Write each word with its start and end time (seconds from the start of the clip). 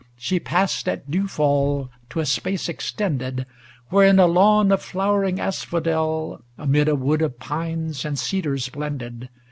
She 0.17 0.39
passed 0.39 0.87
at 0.89 1.11
dewfall 1.11 1.91
to 2.09 2.19
a 2.21 2.25
space 2.25 2.67
extended. 2.67 3.45
Where, 3.89 4.07
in 4.07 4.17
a 4.17 4.25
lawn 4.25 4.71
of 4.71 4.81
flowering 4.81 5.39
asphodel 5.39 6.41
Amid 6.57 6.87
a 6.87 6.95
wood 6.95 7.21
of 7.21 7.37
pines 7.37 8.03
and 8.03 8.17
cedars 8.17 8.67
blended. 8.69 9.29